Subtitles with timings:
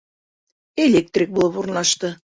[0.85, 2.15] Электрик булып урынлашты.